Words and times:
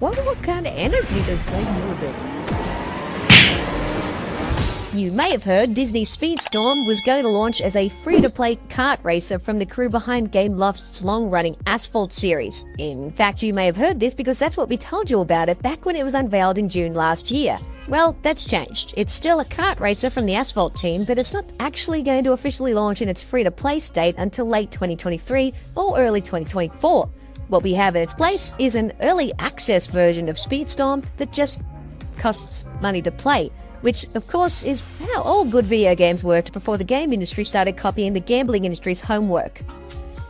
wonder 0.00 0.22
what 0.22 0.42
kind 0.42 0.66
of 0.66 0.72
energy 0.76 1.20
this 1.20 1.42
thing 1.44 1.88
uses. 1.88 2.26
You 4.94 5.12
may 5.12 5.30
have 5.30 5.44
heard 5.44 5.74
Disney 5.74 6.04
Speedstorm 6.04 6.86
was 6.86 7.00
going 7.02 7.22
to 7.22 7.28
launch 7.28 7.60
as 7.60 7.76
a 7.76 7.88
free-to-play 7.88 8.56
kart 8.68 9.04
racer 9.04 9.38
from 9.38 9.58
the 9.58 9.66
crew 9.66 9.88
behind 9.88 10.32
Gameloft's 10.32 11.04
long-running 11.04 11.56
Asphalt 11.66 12.12
series. 12.12 12.64
In 12.78 13.12
fact, 13.12 13.42
you 13.42 13.52
may 13.52 13.66
have 13.66 13.76
heard 13.76 14.00
this 14.00 14.14
because 14.14 14.38
that's 14.38 14.56
what 14.56 14.68
we 14.68 14.76
told 14.76 15.10
you 15.10 15.20
about 15.20 15.48
it 15.48 15.62
back 15.62 15.84
when 15.84 15.94
it 15.94 16.04
was 16.04 16.14
unveiled 16.14 16.58
in 16.58 16.68
June 16.68 16.94
last 16.94 17.30
year. 17.30 17.58
Well, 17.88 18.16
that's 18.22 18.44
changed. 18.44 18.94
It's 18.96 19.12
still 19.12 19.40
a 19.40 19.44
kart 19.44 19.78
racer 19.78 20.10
from 20.10 20.26
the 20.26 20.34
Asphalt 20.34 20.74
team, 20.74 21.04
but 21.04 21.18
it's 21.18 21.32
not 21.32 21.44
actually 21.60 22.02
going 22.02 22.24
to 22.24 22.32
officially 22.32 22.74
launch 22.74 23.02
in 23.02 23.08
its 23.08 23.22
free-to-play 23.22 23.80
state 23.80 24.14
until 24.18 24.46
late 24.46 24.70
2023 24.70 25.52
or 25.76 25.98
early 25.98 26.20
2024. 26.20 27.08
What 27.48 27.62
we 27.62 27.74
have 27.74 27.96
in 27.96 28.02
its 28.02 28.14
place 28.14 28.54
is 28.58 28.74
an 28.74 28.92
early 29.00 29.32
access 29.38 29.86
version 29.86 30.28
of 30.28 30.36
Speedstorm 30.36 31.04
that 31.16 31.32
just 31.32 31.62
costs 32.18 32.66
money 32.80 33.02
to 33.02 33.10
play 33.10 33.50
which 33.80 34.06
of 34.14 34.26
course 34.26 34.64
is 34.64 34.82
how 34.98 35.22
all 35.22 35.44
good 35.44 35.66
video 35.66 35.94
games 35.94 36.24
worked 36.24 36.52
before 36.52 36.76
the 36.76 36.84
game 36.84 37.12
industry 37.12 37.44
started 37.44 37.76
copying 37.76 38.12
the 38.12 38.20
gambling 38.20 38.64
industry's 38.64 39.02
homework. 39.02 39.62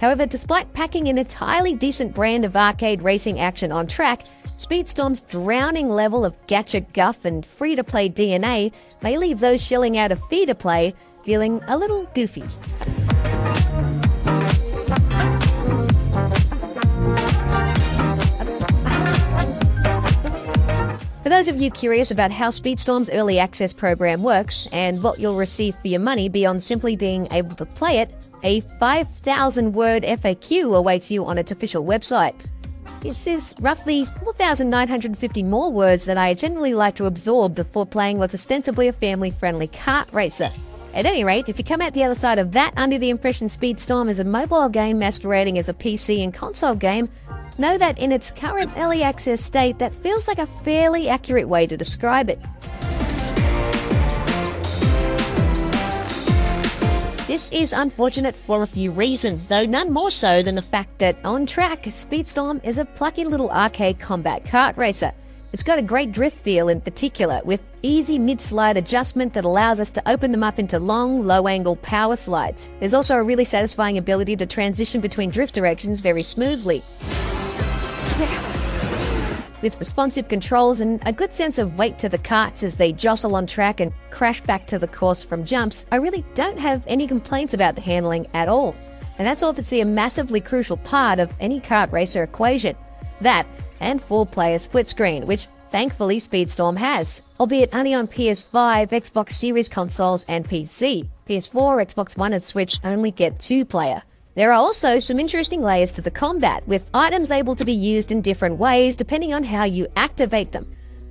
However, 0.00 0.26
despite 0.26 0.72
packing 0.74 1.08
an 1.08 1.18
entirely 1.18 1.74
decent 1.74 2.14
brand 2.14 2.44
of 2.44 2.56
arcade 2.56 3.02
racing 3.02 3.40
action 3.40 3.72
on 3.72 3.86
track, 3.86 4.24
Speedstorm's 4.56 5.22
drowning 5.22 5.88
level 5.88 6.24
of 6.24 6.46
gacha 6.46 6.92
guff 6.92 7.24
and 7.24 7.44
free 7.44 7.74
to 7.76 7.84
play 7.84 8.08
DNA 8.08 8.72
may 9.02 9.16
leave 9.16 9.40
those 9.40 9.64
shelling 9.64 9.96
out 9.98 10.12
a 10.12 10.16
fee 10.16 10.46
to 10.46 10.54
play 10.54 10.94
feeling 11.24 11.60
a 11.68 11.76
little 11.76 12.04
goofy. 12.14 12.44
Those 21.38 21.46
of 21.46 21.62
you 21.62 21.70
curious 21.70 22.10
about 22.10 22.32
how 22.32 22.48
Speedstorm's 22.48 23.08
early 23.10 23.38
access 23.38 23.72
program 23.72 24.24
works 24.24 24.66
and 24.72 25.00
what 25.00 25.20
you'll 25.20 25.36
receive 25.36 25.72
for 25.76 25.86
your 25.86 26.00
money 26.00 26.28
beyond 26.28 26.60
simply 26.60 26.96
being 26.96 27.28
able 27.30 27.54
to 27.54 27.64
play 27.64 28.00
it, 28.00 28.12
a 28.42 28.58
5,000 28.80 29.72
word 29.72 30.02
FAQ 30.02 30.76
awaits 30.76 31.12
you 31.12 31.24
on 31.24 31.38
its 31.38 31.52
official 31.52 31.84
website. 31.84 32.34
This 33.02 33.28
is 33.28 33.54
roughly 33.60 34.04
4,950 34.04 35.44
more 35.44 35.70
words 35.70 36.06
than 36.06 36.18
I 36.18 36.34
generally 36.34 36.74
like 36.74 36.96
to 36.96 37.06
absorb 37.06 37.54
before 37.54 37.86
playing 37.86 38.18
what's 38.18 38.34
ostensibly 38.34 38.88
a 38.88 38.92
family 38.92 39.30
friendly 39.30 39.68
kart 39.68 40.12
racer. 40.12 40.50
At 40.92 41.06
any 41.06 41.22
rate, 41.22 41.48
if 41.48 41.56
you 41.56 41.64
come 41.64 41.80
out 41.80 41.94
the 41.94 42.02
other 42.02 42.16
side 42.16 42.40
of 42.40 42.50
that 42.50 42.74
under 42.76 42.98
the 42.98 43.10
impression 43.10 43.46
Speedstorm 43.46 44.08
is 44.08 44.18
a 44.18 44.24
mobile 44.24 44.68
game 44.68 44.98
masquerading 44.98 45.56
as 45.56 45.68
a 45.68 45.74
PC 45.74 46.24
and 46.24 46.34
console 46.34 46.74
game, 46.74 47.08
know 47.58 47.76
that 47.78 47.98
in 47.98 48.12
its 48.12 48.32
current 48.32 48.72
early 48.76 49.02
access 49.02 49.40
state, 49.40 49.78
that 49.78 49.94
feels 49.96 50.28
like 50.28 50.38
a 50.38 50.46
fairly 50.46 51.08
accurate 51.08 51.48
way 51.48 51.66
to 51.66 51.76
describe 51.76 52.30
it. 52.30 52.40
This 57.26 57.52
is 57.52 57.72
unfortunate 57.72 58.34
for 58.46 58.62
a 58.62 58.66
few 58.66 58.90
reasons, 58.90 59.48
though 59.48 59.66
none 59.66 59.92
more 59.92 60.10
so 60.10 60.42
than 60.42 60.54
the 60.54 60.62
fact 60.62 60.98
that 60.98 61.18
on 61.24 61.44
track, 61.44 61.82
Speedstorm 61.82 62.64
is 62.64 62.78
a 62.78 62.86
plucky 62.86 63.24
little 63.24 63.50
arcade 63.50 64.00
combat 64.00 64.44
kart 64.44 64.76
racer. 64.78 65.12
It's 65.52 65.62
got 65.62 65.78
a 65.78 65.82
great 65.82 66.12
drift 66.12 66.38
feel 66.38 66.68
in 66.68 66.80
particular, 66.80 67.40
with 67.44 67.78
easy 67.82 68.18
mid-slide 68.18 68.76
adjustment 68.76 69.34
that 69.34 69.44
allows 69.44 69.78
us 69.78 69.90
to 69.92 70.08
open 70.08 70.32
them 70.32 70.42
up 70.42 70.58
into 70.58 70.78
long, 70.78 71.26
low-angle 71.26 71.76
power 71.76 72.16
slides. 72.16 72.70
There's 72.80 72.94
also 72.94 73.16
a 73.16 73.22
really 73.22 73.44
satisfying 73.44 73.98
ability 73.98 74.36
to 74.36 74.46
transition 74.46 75.00
between 75.00 75.30
drift 75.30 75.54
directions 75.54 76.00
very 76.00 76.22
smoothly. 76.22 76.82
With 79.62 79.78
responsive 79.78 80.28
controls 80.28 80.80
and 80.80 81.00
a 81.06 81.12
good 81.12 81.32
sense 81.32 81.58
of 81.58 81.78
weight 81.78 81.98
to 82.00 82.08
the 82.08 82.18
karts 82.18 82.64
as 82.64 82.76
they 82.76 82.92
jostle 82.92 83.36
on 83.36 83.46
track 83.46 83.80
and 83.80 83.92
crash 84.10 84.40
back 84.40 84.66
to 84.68 84.78
the 84.78 84.88
course 84.88 85.24
from 85.24 85.44
jumps, 85.44 85.86
I 85.92 85.96
really 85.96 86.24
don't 86.34 86.58
have 86.58 86.84
any 86.86 87.06
complaints 87.06 87.54
about 87.54 87.74
the 87.74 87.80
handling 87.80 88.26
at 88.34 88.48
all. 88.48 88.74
And 89.18 89.26
that's 89.26 89.42
obviously 89.42 89.80
a 89.80 89.84
massively 89.84 90.40
crucial 90.40 90.76
part 90.78 91.18
of 91.18 91.32
any 91.40 91.60
kart 91.60 91.92
racer 91.92 92.22
equation. 92.22 92.76
That, 93.20 93.46
and 93.80 94.02
four 94.02 94.26
player 94.26 94.58
split 94.58 94.88
screen, 94.88 95.26
which 95.26 95.46
thankfully 95.70 96.18
Speedstorm 96.18 96.76
has, 96.76 97.22
albeit 97.38 97.72
only 97.72 97.94
on 97.94 98.08
PS5, 98.08 98.90
Xbox 98.90 99.32
Series 99.32 99.68
consoles, 99.68 100.24
and 100.28 100.48
PC. 100.48 101.06
PS4, 101.28 101.94
Xbox 101.94 102.16
One, 102.16 102.32
and 102.32 102.42
Switch 102.42 102.80
only 102.84 103.10
get 103.10 103.38
two 103.38 103.64
player. 103.64 104.02
There 104.38 104.52
are 104.52 104.64
also 104.66 105.00
some 105.00 105.18
interesting 105.18 105.62
layers 105.62 105.92
to 105.94 106.00
the 106.00 106.12
combat, 106.12 106.62
with 106.68 106.88
items 106.94 107.32
able 107.32 107.56
to 107.56 107.64
be 107.64 107.72
used 107.72 108.12
in 108.12 108.20
different 108.20 108.56
ways 108.56 108.94
depending 108.94 109.34
on 109.34 109.42
how 109.42 109.64
you 109.64 109.88
activate 109.96 110.52
them. 110.52 110.64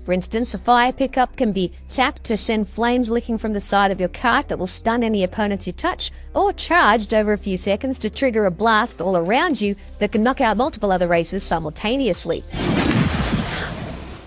For 0.05 0.13
instance, 0.13 0.53
a 0.53 0.57
fire 0.57 0.93
pickup 0.93 1.35
can 1.35 1.51
be 1.51 1.73
tapped 1.89 2.23
to 2.23 2.38
send 2.38 2.69
flames 2.69 3.09
licking 3.09 3.38
from 3.38 3.51
the 3.51 3.59
side 3.59 3.91
of 3.91 3.99
your 3.99 4.07
kart 4.07 4.47
that 4.47 4.57
will 4.57 4.65
stun 4.65 5.03
any 5.03 5.25
opponents 5.25 5.67
you 5.67 5.73
touch, 5.73 6.11
or 6.33 6.53
charged 6.53 7.13
over 7.13 7.33
a 7.33 7.38
few 7.38 7.57
seconds 7.57 7.99
to 7.99 8.09
trigger 8.09 8.45
a 8.45 8.49
blast 8.49 9.01
all 9.01 9.17
around 9.17 9.59
you 9.59 9.75
that 9.99 10.13
can 10.13 10.23
knock 10.23 10.39
out 10.39 10.55
multiple 10.55 10.94
other 10.94 11.09
racers 11.09 11.44
simultaneously. 11.44 12.45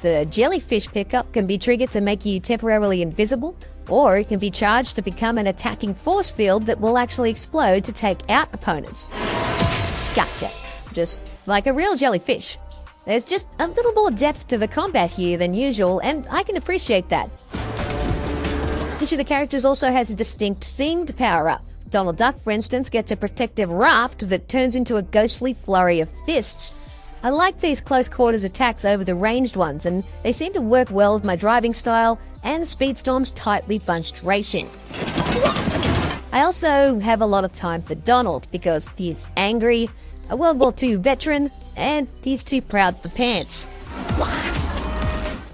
The 0.03 0.27
jellyfish 0.31 0.88
pickup 0.88 1.32
can 1.32 1.47
be 1.47 1.56
triggered 1.56 1.91
to 1.93 2.03
make 2.03 2.27
you 2.27 2.38
temporarily 2.38 3.00
invisible, 3.00 3.56
or 3.91 4.19
it 4.19 4.28
can 4.28 4.39
be 4.39 4.51
charged 4.51 4.97
to 4.97 5.03
become 5.03 5.37
an 5.37 5.49
attacking 5.49 5.95
force 5.95 6.31
field 6.31 6.67
that 6.67 6.81
will 6.81 6.97
actually 6.97 7.31
explode 7.31 7.84
to 7.84 7.93
take 7.93 8.19
out 8.31 8.49
opponents. 8.53 9.09
Gotcha. 10.15 10.51
Just 10.93 11.23
like 11.47 11.67
a 11.67 11.73
real 11.73 11.97
jellyfish. 11.97 12.59
There's 13.06 13.25
just 13.25 13.49
a 13.59 13.67
little 13.67 13.93
more 13.93 14.11
depth 14.11 14.49
to 14.49 14.59
the 14.59 14.69
combat 14.69 15.11
here 15.11 15.39
than 15.39 15.55
usual, 15.55 16.00
and 16.00 16.27
I 16.31 16.43
can 16.43 16.56
appreciate 16.56 17.09
that. 17.09 17.31
Each 19.00 19.12
of 19.12 19.19
the 19.19 19.25
characters 19.25 19.65
also 19.65 19.91
has 19.91 20.11
a 20.11 20.15
distinct 20.15 20.65
thing 20.65 21.06
to 21.06 21.15
power 21.15 21.49
up. 21.49 21.62
Donald 21.91 22.17
Duck, 22.17 22.39
for 22.41 22.50
instance, 22.50 22.91
gets 22.91 23.11
a 23.11 23.17
protective 23.17 23.71
raft 23.71 24.29
that 24.29 24.49
turns 24.49 24.77
into 24.77 24.97
a 24.97 25.03
ghostly 25.03 25.55
flurry 25.55 26.00
of 26.00 26.11
fists. 26.27 26.75
I 27.23 27.31
like 27.31 27.61
these 27.61 27.81
close 27.81 28.09
quarters 28.09 28.45
attacks 28.45 28.84
over 28.84 29.05
the 29.05 29.15
ranged 29.15 29.56
ones, 29.56 29.87
and 29.87 30.05
they 30.23 30.33
seem 30.33 30.53
to 30.53 30.61
work 30.61 30.91
well 30.91 31.15
with 31.15 31.25
my 31.25 31.37
driving 31.37 31.75
style 31.75 32.19
and 32.43 32.65
Speedstorm's 32.65 33.31
tightly 33.33 33.78
bunched 33.78 34.23
racing. 34.23 34.69
I 36.33 36.43
also 36.43 36.99
have 37.01 37.21
a 37.21 37.27
lot 37.27 37.45
of 37.45 37.53
time 37.53 37.83
for 37.83 37.95
Donald 37.95 38.47
because 38.51 38.91
he's 38.97 39.28
angry, 39.37 39.91
a 40.28 40.37
World 40.37 40.59
War 40.59 40.73
II 40.81 40.97
veteran, 40.97 41.50
and 41.77 42.06
he's 42.23 42.45
too 42.45 42.62
proud 42.62 42.97
for 43.00 43.09
pants. 43.09 43.69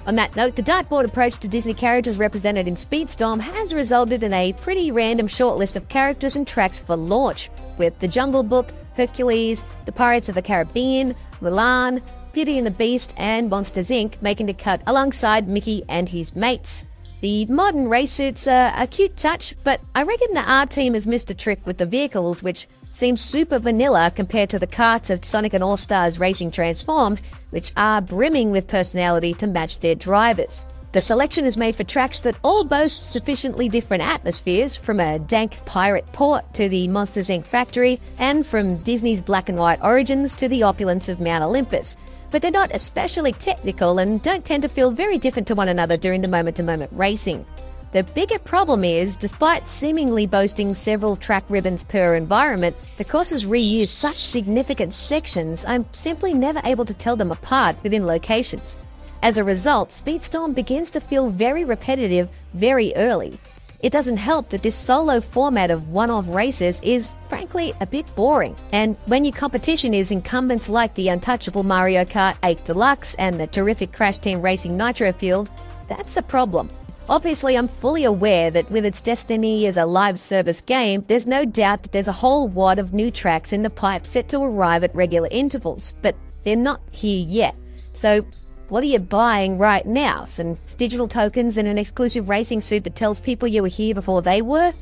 On 0.06 0.14
that 0.14 0.36
note, 0.36 0.54
the 0.54 0.62
dartboard 0.62 1.04
approach 1.04 1.38
to 1.38 1.48
Disney 1.48 1.74
characters 1.74 2.16
represented 2.16 2.68
in 2.68 2.74
Speedstorm 2.74 3.40
has 3.40 3.74
resulted 3.74 4.22
in 4.22 4.32
a 4.32 4.52
pretty 4.52 4.92
random 4.92 5.26
shortlist 5.26 5.76
of 5.76 5.88
characters 5.88 6.36
and 6.36 6.46
tracks 6.46 6.80
for 6.80 6.94
launch, 6.94 7.50
with 7.76 7.98
The 7.98 8.06
Jungle 8.06 8.44
Book, 8.44 8.72
Hercules, 8.96 9.64
The 9.84 9.92
Pirates 9.92 10.28
of 10.28 10.36
the 10.36 10.42
Caribbean, 10.42 11.16
Mulan, 11.40 12.02
Beauty 12.36 12.58
and 12.58 12.66
the 12.66 12.70
Beast, 12.70 13.14
and 13.16 13.48
Monsters 13.48 13.88
Inc. 13.88 14.20
making 14.20 14.44
the 14.44 14.52
cut 14.52 14.82
alongside 14.86 15.48
Mickey 15.48 15.84
and 15.88 16.06
his 16.06 16.36
mates. 16.36 16.84
The 17.22 17.46
modern 17.46 17.88
race 17.88 18.12
suits 18.12 18.46
are 18.46 18.68
uh, 18.76 18.82
a 18.82 18.86
cute 18.86 19.16
touch, 19.16 19.54
but 19.64 19.80
I 19.94 20.02
reckon 20.02 20.34
the 20.34 20.42
art 20.42 20.68
team 20.68 20.92
has 20.92 21.06
missed 21.06 21.30
a 21.30 21.34
trick 21.34 21.64
with 21.64 21.78
the 21.78 21.86
vehicles, 21.86 22.42
which 22.42 22.68
seems 22.92 23.22
super 23.22 23.58
vanilla 23.58 24.12
compared 24.14 24.50
to 24.50 24.58
the 24.58 24.66
karts 24.66 25.08
of 25.08 25.24
Sonic 25.24 25.54
and 25.54 25.64
All 25.64 25.78
Stars 25.78 26.20
Racing 26.20 26.50
Transformed, 26.50 27.22
which 27.48 27.72
are 27.74 28.02
brimming 28.02 28.50
with 28.50 28.68
personality 28.68 29.32
to 29.32 29.46
match 29.46 29.80
their 29.80 29.94
drivers. 29.94 30.66
The 30.92 31.00
selection 31.00 31.46
is 31.46 31.56
made 31.56 31.74
for 31.74 31.84
tracks 31.84 32.20
that 32.20 32.36
all 32.44 32.64
boast 32.64 33.12
sufficiently 33.12 33.70
different 33.70 34.02
atmospheres, 34.02 34.76
from 34.76 35.00
a 35.00 35.18
dank 35.20 35.64
pirate 35.64 36.06
port 36.12 36.52
to 36.52 36.68
the 36.68 36.86
Monsters 36.88 37.30
Inc. 37.30 37.46
factory, 37.46 37.98
and 38.18 38.46
from 38.46 38.76
Disney's 38.82 39.22
black 39.22 39.48
and 39.48 39.56
white 39.56 39.82
origins 39.82 40.36
to 40.36 40.48
the 40.48 40.64
opulence 40.64 41.08
of 41.08 41.18
Mount 41.18 41.42
Olympus. 41.42 41.96
But 42.36 42.42
they're 42.42 42.50
not 42.50 42.74
especially 42.74 43.32
technical 43.32 43.98
and 43.98 44.20
don't 44.20 44.44
tend 44.44 44.62
to 44.64 44.68
feel 44.68 44.90
very 44.90 45.16
different 45.16 45.48
to 45.48 45.54
one 45.54 45.68
another 45.70 45.96
during 45.96 46.20
the 46.20 46.28
moment 46.28 46.56
to 46.56 46.62
moment 46.62 46.92
racing. 46.92 47.46
The 47.92 48.02
bigger 48.02 48.38
problem 48.38 48.84
is, 48.84 49.16
despite 49.16 49.66
seemingly 49.66 50.26
boasting 50.26 50.74
several 50.74 51.16
track 51.16 51.44
ribbons 51.48 51.84
per 51.84 52.14
environment, 52.14 52.76
the 52.98 53.06
courses 53.06 53.46
reuse 53.46 53.88
such 53.88 54.18
significant 54.18 54.92
sections 54.92 55.64
I'm 55.64 55.86
simply 55.94 56.34
never 56.34 56.60
able 56.64 56.84
to 56.84 56.92
tell 56.92 57.16
them 57.16 57.32
apart 57.32 57.76
within 57.82 58.04
locations. 58.04 58.76
As 59.22 59.38
a 59.38 59.42
result, 59.42 59.88
Speedstorm 59.88 60.54
begins 60.54 60.90
to 60.90 61.00
feel 61.00 61.30
very 61.30 61.64
repetitive 61.64 62.28
very 62.52 62.94
early. 62.96 63.40
It 63.80 63.92
doesn't 63.92 64.16
help 64.16 64.48
that 64.50 64.62
this 64.62 64.74
solo 64.74 65.20
format 65.20 65.70
of 65.70 65.88
one 65.90 66.10
off 66.10 66.28
races 66.28 66.80
is, 66.82 67.12
frankly, 67.28 67.74
a 67.80 67.86
bit 67.86 68.06
boring. 68.16 68.56
And 68.72 68.96
when 69.06 69.24
your 69.24 69.34
competition 69.34 69.92
is 69.92 70.10
incumbents 70.10 70.70
like 70.70 70.94
the 70.94 71.08
untouchable 71.08 71.62
Mario 71.62 72.04
Kart 72.04 72.36
8 72.42 72.64
Deluxe 72.64 73.14
and 73.16 73.38
the 73.38 73.46
terrific 73.46 73.92
Crash 73.92 74.18
Team 74.18 74.40
Racing 74.40 74.76
Nitro-Fueled, 74.76 75.50
that's 75.88 76.16
a 76.16 76.22
problem. 76.22 76.70
Obviously, 77.08 77.56
I'm 77.56 77.68
fully 77.68 78.04
aware 78.04 78.50
that 78.50 78.68
with 78.70 78.84
its 78.84 79.00
destiny 79.00 79.66
as 79.66 79.76
a 79.76 79.86
live 79.86 80.18
service 80.18 80.60
game, 80.60 81.04
there's 81.06 81.26
no 81.26 81.44
doubt 81.44 81.82
that 81.82 81.92
there's 81.92 82.08
a 82.08 82.12
whole 82.12 82.48
wad 82.48 82.80
of 82.80 82.94
new 82.94 83.12
tracks 83.12 83.52
in 83.52 83.62
the 83.62 83.70
pipe 83.70 84.04
set 84.06 84.28
to 84.30 84.40
arrive 84.40 84.82
at 84.82 84.94
regular 84.94 85.28
intervals, 85.30 85.94
but 86.02 86.16
they're 86.44 86.56
not 86.56 86.80
here 86.90 87.24
yet. 87.28 87.54
So 87.92 88.26
what 88.68 88.82
are 88.82 88.86
you 88.86 88.98
buying 88.98 89.58
right 89.58 89.86
now? 89.86 90.24
Some 90.24 90.58
digital 90.76 91.06
tokens 91.06 91.56
and 91.56 91.68
an 91.68 91.78
exclusive 91.78 92.28
racing 92.28 92.60
suit 92.60 92.84
that 92.84 92.96
tells 92.96 93.20
people 93.20 93.46
you 93.46 93.62
were 93.62 93.68
here 93.68 93.94
before 93.94 94.22
they 94.22 94.42
were? 94.42 94.72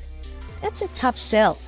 That's 0.63 0.83
a 0.83 0.89
tough 0.89 1.19
sell. 1.19 1.59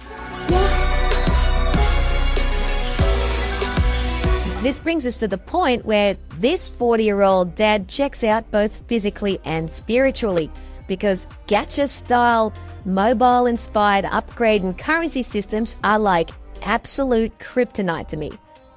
This 4.63 4.81
brings 4.81 5.07
us 5.07 5.19
to 5.19 5.29
the 5.29 5.39
point 5.39 5.85
where 5.85 6.17
this 6.39 6.69
40 6.69 7.05
year 7.05 7.23
old 7.23 7.55
dad 7.55 7.87
checks 7.87 8.25
out 8.25 8.51
both 8.51 8.83
physically 8.89 9.39
and 9.45 9.71
spiritually 9.71 10.51
because 10.89 11.29
gacha 11.47 11.89
style, 11.89 12.53
mobile 12.85 13.47
inspired 13.47 14.07
upgrade 14.07 14.63
and 14.63 14.77
currency 14.77 15.23
systems 15.23 15.77
are 15.85 15.99
like 15.99 16.31
absolute 16.63 17.39
kryptonite 17.39 18.09
to 18.09 18.17
me. 18.17 18.33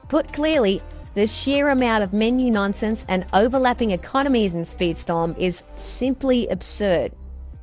Put 0.10 0.32
clearly, 0.34 0.82
the 1.16 1.28
sheer 1.28 1.70
amount 1.70 2.04
of 2.04 2.14
menu 2.14 2.52
nonsense 2.52 3.06
and 3.10 3.26
overlapping 3.34 3.92
economies 3.92 4.54
in 4.54 4.62
Speedstorm 4.62 5.38
is 5.38 5.64
simply 5.76 6.48
absurd. 6.48 7.12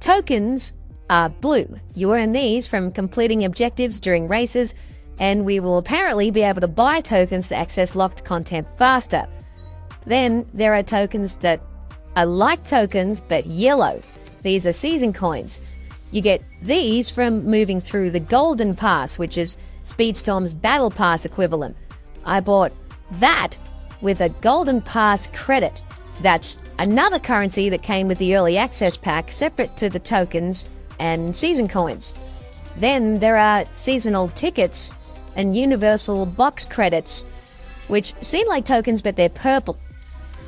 Tokens 0.00 0.74
are 1.08 1.28
blue. 1.28 1.78
You 1.94 2.12
earn 2.12 2.32
these 2.32 2.66
from 2.66 2.90
completing 2.90 3.44
objectives 3.44 4.00
during 4.00 4.28
races, 4.28 4.74
and 5.18 5.44
we 5.44 5.60
will 5.60 5.78
apparently 5.78 6.30
be 6.30 6.42
able 6.42 6.60
to 6.60 6.68
buy 6.68 7.00
tokens 7.00 7.48
to 7.48 7.56
access 7.56 7.94
locked 7.94 8.24
content 8.24 8.66
faster. 8.76 9.26
Then 10.04 10.46
there 10.52 10.74
are 10.74 10.82
tokens 10.82 11.36
that 11.38 11.60
are 12.16 12.26
like 12.26 12.64
tokens 12.64 13.20
but 13.20 13.46
yellow. 13.46 14.00
These 14.42 14.66
are 14.66 14.72
season 14.72 15.12
coins. 15.12 15.60
You 16.10 16.20
get 16.20 16.42
these 16.62 17.10
from 17.10 17.44
moving 17.44 17.80
through 17.80 18.10
the 18.10 18.20
Golden 18.20 18.74
Pass, 18.74 19.18
which 19.18 19.38
is 19.38 19.58
Speedstorm's 19.84 20.54
Battle 20.54 20.90
Pass 20.90 21.24
equivalent. 21.24 21.76
I 22.24 22.40
bought 22.40 22.72
that 23.12 23.58
with 24.00 24.20
a 24.20 24.28
Golden 24.28 24.80
Pass 24.80 25.28
credit. 25.28 25.82
That's 26.20 26.58
another 26.78 27.18
currency 27.18 27.68
that 27.68 27.82
came 27.82 28.08
with 28.08 28.18
the 28.18 28.36
early 28.36 28.56
access 28.56 28.96
pack, 28.96 29.32
separate 29.32 29.76
to 29.76 29.88
the 29.90 29.98
tokens 29.98 30.68
and 30.98 31.36
season 31.36 31.68
coins. 31.68 32.14
Then 32.76 33.18
there 33.18 33.36
are 33.36 33.64
seasonal 33.70 34.28
tickets 34.30 34.92
and 35.34 35.56
universal 35.56 36.26
box 36.26 36.66
credits, 36.66 37.24
which 37.88 38.14
seem 38.22 38.46
like 38.48 38.64
tokens 38.64 39.02
but 39.02 39.16
they're 39.16 39.28
purple. 39.28 39.78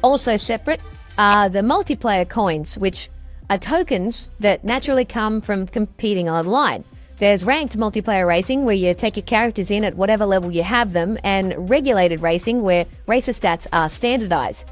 Also 0.02 0.36
separate 0.36 0.80
are 1.16 1.48
the 1.48 1.60
multiplayer 1.60 2.28
coins, 2.28 2.78
which 2.78 3.10
are 3.50 3.58
tokens 3.58 4.30
that 4.40 4.64
naturally 4.64 5.04
come 5.04 5.40
from 5.40 5.66
competing 5.66 6.28
online. 6.28 6.84
There's 7.18 7.44
ranked 7.44 7.76
multiplayer 7.76 8.28
racing 8.28 8.64
where 8.64 8.76
you 8.76 8.94
take 8.94 9.16
your 9.16 9.24
characters 9.24 9.72
in 9.72 9.82
at 9.82 9.96
whatever 9.96 10.24
level 10.24 10.52
you 10.52 10.62
have 10.62 10.92
them, 10.92 11.18
and 11.24 11.68
regulated 11.68 12.22
racing 12.22 12.62
where 12.62 12.86
racer 13.08 13.32
stats 13.32 13.66
are 13.72 13.90
standardized. 13.90 14.70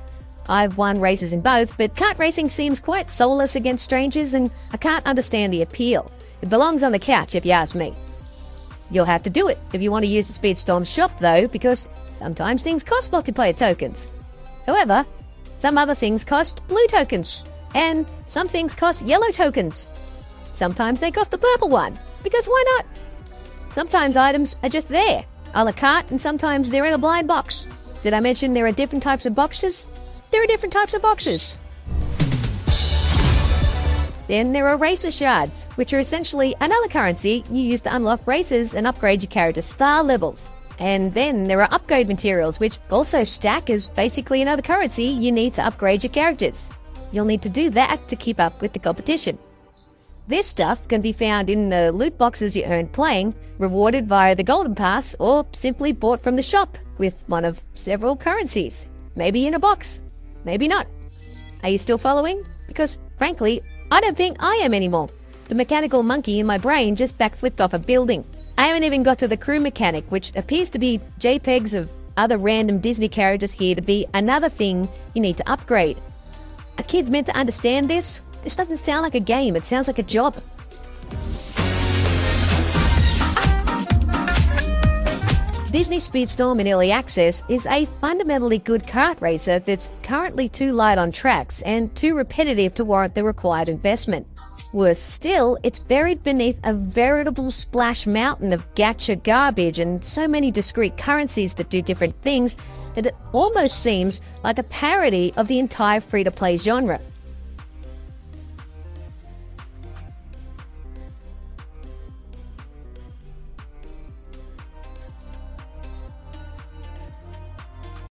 I've 0.49 0.77
won 0.77 1.01
races 1.01 1.33
in 1.33 1.41
both, 1.41 1.77
but 1.77 1.97
kart 1.97 2.19
racing 2.21 2.51
seems 2.51 2.81
quite 2.81 3.11
soulless 3.11 3.57
against 3.57 3.85
strangers, 3.85 4.35
and 4.35 4.53
I 4.73 4.77
can't 4.77 5.05
understand 5.07 5.53
the 5.53 5.63
appeal. 5.63 6.09
It 6.41 6.49
belongs 6.49 6.85
on 6.85 6.93
the 6.93 7.01
couch, 7.01 7.35
if 7.35 7.45
you 7.45 7.51
ask 7.51 7.75
me. 7.75 7.97
You'll 8.93 9.07
have 9.07 9.25
to 9.25 9.31
do 9.31 9.49
it 9.49 9.59
if 9.73 9.83
you 9.83 9.91
want 9.91 10.05
to 10.05 10.11
use 10.11 10.29
the 10.29 10.41
Speedstorm 10.41 10.87
shop, 10.87 11.19
though, 11.19 11.49
because 11.49 11.89
sometimes 12.13 12.63
things 12.63 12.85
cost 12.85 13.11
multiplayer 13.11 13.57
tokens. 13.57 14.09
However, 14.67 15.05
some 15.57 15.79
other 15.79 15.97
things 15.97 16.25
cost 16.25 16.65
blue 16.69 16.87
tokens, 16.87 17.43
and 17.75 18.07
some 18.29 18.47
things 18.47 18.77
cost 18.77 19.05
yellow 19.05 19.33
tokens. 19.33 19.89
Sometimes 20.53 21.01
they 21.01 21.11
cost 21.11 21.33
the 21.33 21.39
purple 21.39 21.69
one, 21.69 21.99
because 22.27 22.49
why 22.49 22.65
not? 22.75 22.87
Sometimes 23.71 24.17
items 24.17 24.57
are 24.65 24.69
just 24.69 24.89
there, 24.89 25.25
a 25.55 25.65
la 25.65 25.71
carte, 25.71 26.11
and 26.11 26.21
sometimes 26.21 26.71
they're 26.71 26.85
in 26.87 26.93
a 26.93 26.99
blind 26.99 27.29
box. 27.29 27.69
Did 28.03 28.15
I 28.15 28.19
mention 28.19 28.53
there 28.53 28.67
are 28.67 28.73
different 28.73 29.05
types 29.05 29.27
of 29.27 29.37
boxes? 29.37 29.89
There 30.33 30.43
are 30.43 30.47
different 30.47 30.73
types 30.73 30.93
of 30.93 31.03
boxes. 31.03 31.57
Then 34.27 34.53
there 34.53 34.67
are 34.67 34.77
racer 34.77 35.13
shards, 35.13 35.69
which 35.77 35.95
are 35.95 36.01
essentially 36.01 36.57
another 36.61 36.89
currency 36.89 37.45
you 37.49 37.63
use 37.63 37.83
to 37.83 37.95
unlock 37.95 38.27
races 38.27 38.75
and 38.75 38.89
upgrade 38.89 39.23
your 39.23 39.31
character's 39.31 39.67
star 39.67 40.03
levels. 40.03 40.49
And 40.81 41.15
then 41.15 41.45
there 41.45 41.63
are 41.63 41.69
upgrade 41.71 42.09
materials, 42.09 42.59
which 42.59 42.81
also 42.91 43.23
stack 43.23 43.71
as 43.71 43.87
basically 43.87 44.43
another 44.43 44.63
currency 44.63 45.05
you 45.05 45.31
need 45.31 45.55
to 45.55 45.65
upgrade 45.65 46.03
your 46.03 46.13
characters. 46.13 46.71
You'll 47.13 47.25
need 47.25 47.43
to 47.43 47.49
do 47.49 47.71
that 47.71 48.09
to 48.09 48.17
keep 48.17 48.41
up 48.41 48.61
with 48.61 48.73
the 48.73 48.81
competition. 48.81 49.39
This 50.29 50.47
stuff 50.47 50.89
can 50.89 51.01
be 51.01 51.13
found 51.13 51.49
in 51.49 51.69
the 51.69 51.93
loot 51.93 52.19
boxes 52.19 52.57
you 52.57 52.65
earn 52.65 52.89
playing, 52.89 53.33
rewarded 53.59 54.09
via 54.09 54.35
the 54.35 54.43
Golden 54.43 54.75
Pass, 54.75 55.15
or 55.21 55.47
simply 55.53 55.93
bought 55.93 56.21
from 56.21 56.35
the 56.35 56.43
shop 56.43 56.77
with 56.99 57.25
one 57.29 57.45
of 57.45 57.63
several 57.75 58.17
currencies. 58.17 58.89
Maybe 59.15 59.47
in 59.47 59.55
a 59.55 59.61
box, 59.61 60.03
maybe 60.45 60.67
not. 60.67 60.89
Are 61.63 61.69
you 61.69 61.79
still 61.79 61.97
following? 61.97 62.45
Because, 62.67 62.99
frankly, 63.19 63.63
I 63.93 64.01
don't 64.01 64.17
think 64.17 64.37
I 64.41 64.57
am 64.57 64.75
anymore. 64.75 65.09
The 65.49 65.55
mechanical 65.55 66.03
monkey 66.03 66.41
in 66.41 66.47
my 66.47 66.59
brain 66.59 66.97
just 66.97 67.19
backflipped 67.19 67.61
off 67.61 67.73
a 67.73 67.79
building. 67.79 68.25
I 68.59 68.67
haven't 68.67 68.83
even 68.83 69.05
got 69.05 69.21
to 69.21 69.29
the 69.29 69.37
crew 69.37 69.61
mechanic, 69.61 70.11
which 70.11 70.35
appears 70.35 70.71
to 70.71 70.81
be 70.81 71.01
JPEGs 71.21 71.75
of 71.75 71.89
other 72.17 72.37
random 72.37 72.81
Disney 72.81 73.09
characters 73.09 73.53
here 73.53 73.77
to 73.77 73.83
be 73.83 74.07
another 74.13 74.49
thing 74.49 74.89
you 75.15 75.23
need 75.23 75.37
to 75.37 75.49
upgrade. 75.49 76.01
Are 76.79 76.85
kids 76.85 77.13
meant 77.13 77.29
to 77.29 77.37
understand 77.37 77.89
this? 77.89 78.23
This 78.47 78.55
doesn't 78.55 78.77
sound 78.77 79.03
like 79.03 79.17
a 79.17 79.21
game, 79.35 79.57
it 79.57 79.67
sounds 79.67 79.89
like 79.89 79.99
a 79.99 80.05
job. 80.05 80.37
Disney 85.73 85.97
Speedstorm 85.97 86.61
in 86.61 86.69
Early 86.69 86.93
Access 86.93 87.45
is 87.49 87.67
a 87.67 87.87
fundamentally 88.01 88.61
good 88.61 88.85
kart 88.85 89.21
racer 89.21 89.59
that's 89.59 89.91
currently 90.05 90.49
too 90.49 90.73
light 90.73 90.97
on 90.97 91.11
tracks 91.11 91.63
and 91.63 91.93
too 91.97 92.15
repetitive 92.15 92.73
to 92.75 92.85
warrant 92.85 93.17
the 93.17 93.25
required 93.25 93.69
investment. 93.69 94.29
Worse 94.73 95.01
still, 95.01 95.59
it's 95.65 95.81
buried 95.81 96.23
beneath 96.23 96.61
a 96.63 96.73
veritable 96.73 97.51
splash 97.51 98.07
mountain 98.07 98.53
of 98.53 98.63
gacha 98.77 99.21
garbage 99.25 99.81
and 99.81 100.05
so 100.05 100.29
many 100.29 100.53
discrete 100.53 100.97
currencies 100.97 101.57
that 101.57 101.69
do 101.69 101.83
different 101.83 102.15
things 102.23 102.57
that 102.95 103.07
it 103.07 103.17
almost 103.33 103.83
seems 103.83 104.21
like 104.45 104.61
a 104.61 104.63
parody 104.63 105.33
of 105.37 105.49
the 105.49 105.59
entire 105.59 106.01
free 106.01 106.23
to 106.23 106.31
play 106.31 106.57
genre. 106.57 107.01